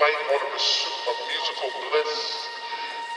might 0.00 0.22
on 0.34 0.40
a 0.42 0.48
pursuit 0.50 0.98
of 1.06 1.16
musical 1.30 1.70
bliss. 1.86 2.14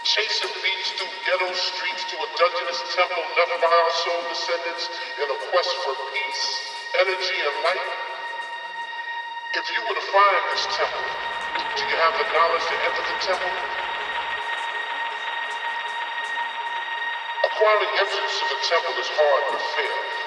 Chasing 0.04 0.54
thieves 0.62 0.90
through 0.95 1.13
ghetto 1.26 1.50
streets 1.53 2.03
to 2.12 2.16
a 2.22 2.27
dungeonous 2.38 2.81
temple 2.94 3.23
left 3.36 3.55
by 3.59 3.72
our 3.72 3.91
soul 4.05 4.22
descendants 4.30 4.86
in 5.20 5.27
a 5.27 5.38
quest 5.50 5.73
for 5.84 5.94
peace, 6.13 6.45
energy, 7.02 7.40
and 7.41 7.55
light. 7.66 7.90
If 9.58 9.66
you 9.73 9.81
were 9.90 9.98
to 9.98 10.08
find 10.13 10.41
this 10.53 10.66
temple, 10.78 11.08
do 11.78 11.81
you 11.81 11.98
have 11.98 12.14
the 12.14 12.28
knowledge 12.30 12.66
to 12.70 12.78
enter 12.78 13.03
the 13.09 13.17
temple? 13.25 13.53
Acquiring 17.48 17.94
entrance 17.98 18.36
to 18.38 18.45
the 18.53 18.59
temple 18.70 18.95
is 19.02 19.09
hard 19.17 19.44
but 19.50 19.64
fair. 19.73 20.27